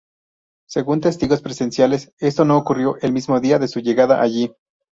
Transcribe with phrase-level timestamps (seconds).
[0.67, 4.51] Según testigos presenciales, esto no ocurrió el mismo día de su llegada allí.